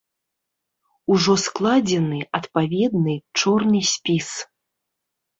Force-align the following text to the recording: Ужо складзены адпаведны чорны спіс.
Ужо 1.15 1.33
складзены 1.41 2.19
адпаведны 2.39 3.13
чорны 3.41 3.81
спіс. 3.91 4.31